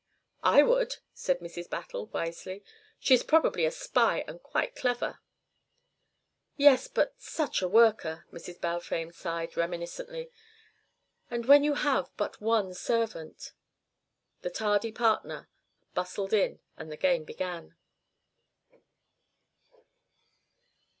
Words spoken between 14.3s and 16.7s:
The tardy partner bustled in